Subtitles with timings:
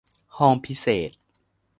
[0.37, 1.11] ห้องพิเศษ